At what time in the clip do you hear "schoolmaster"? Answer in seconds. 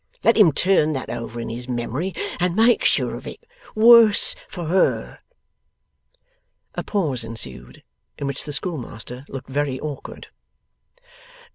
8.51-9.25